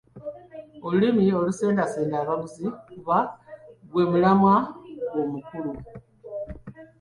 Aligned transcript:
Olulimi 0.87 1.25
olusendasenda 1.39 2.15
abaguzi 2.19 2.65
kuba 2.87 3.17
gwe 3.89 4.03
mulamwa 4.11 4.55
gwo 5.11 5.19
omukulu. 5.25 5.71